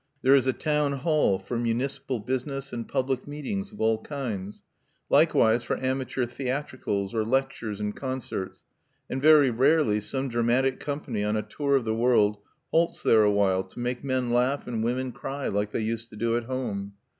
There 0.23 0.33
is 0.35 0.47
a 0.47 0.51
town 0.51 0.93
hall, 0.93 1.37
for 1.37 1.59
municipal 1.59 2.19
business 2.19 2.73
and 2.73 2.87
public 2.87 3.27
meetings 3.27 3.71
of 3.71 3.79
all 3.79 4.01
kinds, 4.01 4.63
likewise 5.11 5.61
for 5.61 5.77
amateur 5.77 6.25
theatricals 6.25 7.13
or 7.13 7.23
lectures 7.23 7.79
and 7.79 7.95
concerts; 7.95 8.63
and 9.11 9.21
very 9.21 9.51
rarely 9.51 9.99
some 9.99 10.27
dramatic 10.27 10.79
company, 10.79 11.23
on 11.23 11.37
a 11.37 11.43
tour 11.43 11.75
of 11.75 11.85
the 11.85 11.93
world, 11.93 12.39
halts 12.71 13.03
there 13.03 13.21
awhile 13.21 13.61
to 13.63 13.77
make 13.77 14.03
men 14.03 14.31
laugh 14.31 14.65
and 14.65 14.83
women 14.83 15.11
cry 15.11 15.47
like 15.49 15.71
they 15.71 15.81
used 15.81 16.09
to 16.09 16.15
do 16.15 16.35
at 16.35 16.45
home. 16.45 16.93